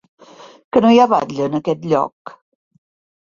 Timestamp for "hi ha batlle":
0.95-1.45